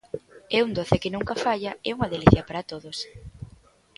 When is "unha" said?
1.95-2.11